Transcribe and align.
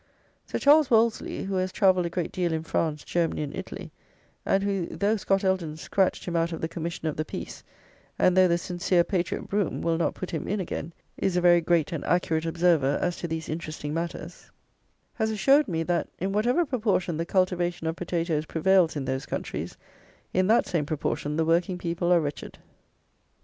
Sir 0.47 0.57
Charles 0.57 0.89
Wolseley, 0.89 1.43
who 1.43 1.53
has 1.57 1.71
travelled 1.71 2.07
a 2.07 2.09
great 2.09 2.31
deal 2.31 2.51
in 2.53 2.63
France, 2.63 3.03
Germany 3.03 3.43
and 3.43 3.55
Italy, 3.55 3.91
and 4.47 4.63
who, 4.63 4.87
though 4.87 5.15
Scott 5.15 5.43
Eldon 5.43 5.77
scratched 5.77 6.25
him 6.27 6.35
out 6.35 6.51
of 6.51 6.59
the 6.59 6.67
commission 6.67 7.07
of 7.07 7.17
the 7.17 7.23
peace, 7.23 7.63
and 8.17 8.35
though 8.35 8.47
the 8.47 8.57
sincere 8.57 9.03
patriot 9.03 9.43
Brougham 9.43 9.79
will 9.83 9.99
not 9.99 10.15
put 10.15 10.31
him 10.31 10.47
in 10.47 10.59
again, 10.59 10.91
is 11.17 11.37
a 11.37 11.39
very 11.41 11.61
great 11.61 11.91
and 11.91 12.03
accurate 12.05 12.47
observer 12.47 12.97
as 12.99 13.17
to 13.17 13.27
these 13.27 13.47
interesting 13.47 13.93
matters, 13.93 14.49
has 15.13 15.29
assured 15.29 15.67
me 15.67 15.83
that, 15.83 16.09
in 16.17 16.31
whatever 16.31 16.65
proportion 16.65 17.17
the 17.17 17.23
cultivation 17.27 17.85
of 17.85 17.95
potatoes 17.95 18.47
prevails 18.47 18.95
in 18.95 19.05
those 19.05 19.27
countries, 19.27 19.77
in 20.33 20.47
that 20.47 20.65
same 20.65 20.87
proportion 20.87 21.35
the 21.35 21.45
working 21.45 21.77
people 21.77 22.11
are 22.11 22.21
wretched. 22.21 22.57